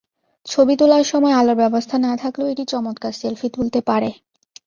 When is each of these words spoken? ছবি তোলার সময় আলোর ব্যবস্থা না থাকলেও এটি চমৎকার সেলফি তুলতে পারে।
ছবি 0.47 0.73
তোলার 0.75 1.03
সময় 1.03 1.33
আলোর 1.33 1.55
ব্যবস্থা 1.55 1.95
না 1.97 2.13
থাকলেও 2.17 2.51
এটি 2.51 2.63
চমৎকার 2.65 3.13
সেলফি 3.13 3.47
তুলতে 3.49 3.79
পারে। 3.81 4.09